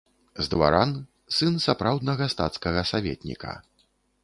З 0.45 0.51
дваран, 0.53 0.93
сын 1.35 1.59
сапраўднага 1.67 2.31
стацкага 2.37 2.81
саветніка. 2.93 3.55